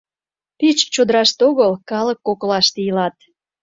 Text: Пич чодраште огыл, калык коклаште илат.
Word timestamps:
Пич 0.57 0.77
чодраште 0.93 1.41
огыл, 1.49 1.71
калык 1.89 2.19
коклаште 2.27 2.79
илат. 2.87 3.15